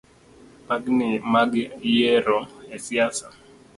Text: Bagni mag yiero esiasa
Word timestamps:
Bagni 0.67 1.09
mag 1.33 1.51
yiero 1.93 2.39
esiasa 2.75 3.27